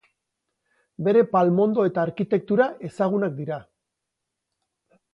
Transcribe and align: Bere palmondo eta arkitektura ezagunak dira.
Bere 1.07 1.21
palmondo 1.35 1.87
eta 1.91 2.03
arkitektura 2.05 2.69
ezagunak 2.91 3.39
dira. 3.39 3.63